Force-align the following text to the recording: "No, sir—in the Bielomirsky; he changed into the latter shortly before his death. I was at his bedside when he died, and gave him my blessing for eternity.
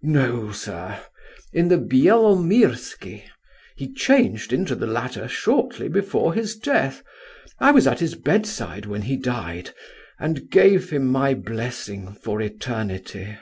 "No, 0.00 0.52
sir—in 0.52 1.68
the 1.68 1.76
Bielomirsky; 1.76 3.24
he 3.76 3.92
changed 3.92 4.50
into 4.50 4.74
the 4.74 4.86
latter 4.86 5.28
shortly 5.28 5.86
before 5.86 6.32
his 6.32 6.56
death. 6.56 7.02
I 7.58 7.72
was 7.72 7.86
at 7.86 8.00
his 8.00 8.14
bedside 8.14 8.86
when 8.86 9.02
he 9.02 9.16
died, 9.18 9.74
and 10.18 10.48
gave 10.48 10.88
him 10.88 11.08
my 11.08 11.34
blessing 11.34 12.14
for 12.14 12.40
eternity. 12.40 13.36